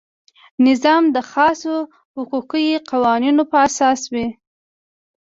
نظام 0.67 1.03
د 1.15 1.17
خاصو 1.31 1.75
حقوقي 2.15 2.67
قوانینو 2.89 3.43
په 3.51 3.57
اساس 3.67 4.01
وي. 4.13 4.27